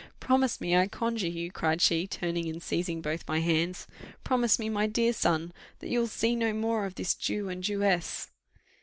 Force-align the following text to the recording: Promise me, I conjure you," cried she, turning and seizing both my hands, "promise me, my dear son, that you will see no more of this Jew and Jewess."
Promise 0.19 0.59
me, 0.59 0.75
I 0.75 0.87
conjure 0.87 1.27
you," 1.27 1.51
cried 1.51 1.79
she, 1.79 2.07
turning 2.07 2.49
and 2.49 2.59
seizing 2.63 3.01
both 3.03 3.27
my 3.27 3.37
hands, 3.39 3.85
"promise 4.23 4.57
me, 4.57 4.67
my 4.67 4.87
dear 4.87 5.13
son, 5.13 5.53
that 5.77 5.89
you 5.89 5.99
will 5.99 6.07
see 6.07 6.35
no 6.35 6.53
more 6.53 6.85
of 6.87 6.95
this 6.95 7.13
Jew 7.13 7.49
and 7.49 7.63
Jewess." 7.63 8.31